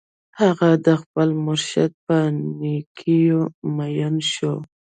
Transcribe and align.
هغه 0.41 0.69
د 0.85 0.87
خپل 1.01 1.29
مرشد 1.45 1.91
په 2.05 2.17
نېکیو 2.59 3.39
مین 3.75 4.15
شو 4.33 4.53